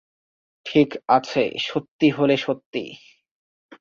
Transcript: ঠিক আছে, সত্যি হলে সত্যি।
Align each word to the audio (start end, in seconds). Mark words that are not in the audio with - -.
ঠিক 0.65 0.89
আছে, 1.07 1.43
সত্যি 1.59 2.07
হলে 2.09 2.35
সত্যি। 2.37 2.83